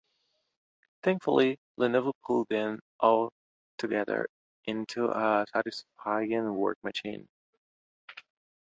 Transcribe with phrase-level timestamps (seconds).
[1.03, 3.31] Thankfully, Lenovo pulled them all
[3.77, 4.27] together
[4.65, 7.27] into a satisfying work machine.